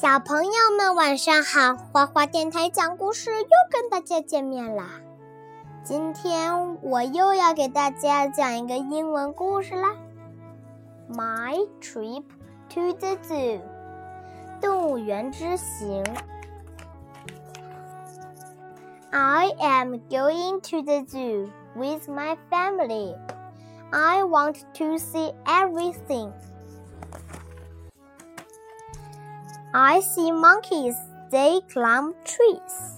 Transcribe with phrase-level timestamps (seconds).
[0.00, 4.84] 小朋友们晚上好，花花电台讲故事又跟大家见面啦。
[5.82, 9.96] 今天我又要给大家讲一个英文故事啦。
[11.10, 12.22] My trip
[12.68, 13.60] to the zoo，
[14.60, 16.04] 动物园之行。
[19.10, 23.16] I am going to the zoo with my family.
[23.90, 26.30] I want to see everything.
[29.74, 30.96] I see monkeys.
[31.30, 32.96] They climb trees.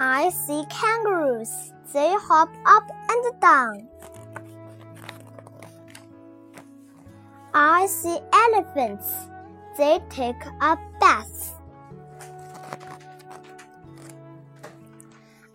[0.00, 1.72] I see kangaroos.
[1.92, 3.88] They hop up and down.
[7.54, 9.12] I see elephants.
[9.78, 11.54] They take a bath.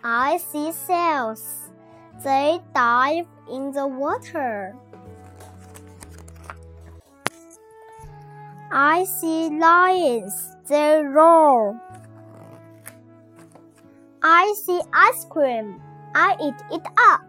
[0.03, 1.71] I see sails.
[2.23, 4.75] They dive in the water.
[8.71, 10.57] I see lions.
[10.67, 11.79] They roar.
[14.21, 15.79] I see ice cream.
[16.13, 17.21] I eat it up.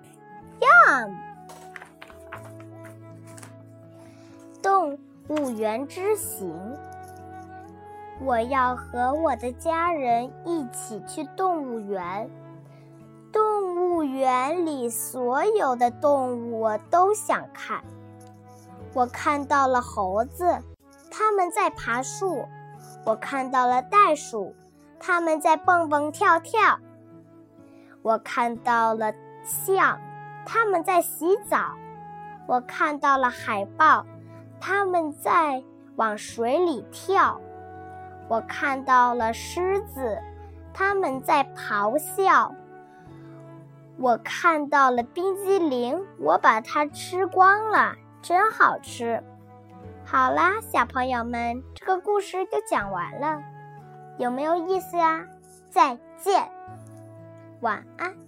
[0.61, 1.15] Yum!
[4.63, 6.51] 动物园之行，
[8.21, 12.31] 我要和我的家人一起去动物园。
[13.31, 17.85] 动物园里所有的动物我都想看。
[18.95, 20.59] 我看到了猴子。
[21.19, 22.47] 他们在爬树，
[23.07, 24.55] 我看到了袋鼠，
[25.01, 26.79] 他们在蹦蹦跳跳。
[28.03, 29.99] 我看到了象，
[30.45, 31.73] 他们在洗澡。
[32.47, 34.05] 我看到了海豹，
[34.61, 35.65] 他们在
[35.97, 37.41] 往水里跳。
[38.29, 40.19] 我看到了狮子，
[40.75, 42.55] 他们在咆哮。
[43.97, 49.25] 我看到了冰激凌，我把它吃光了，真好吃。
[50.09, 53.43] 好啦，小朋友们，这个故事就讲完了，
[54.19, 55.21] 有没有意思啊？
[55.69, 56.49] 再见，
[57.61, 58.26] 晚安。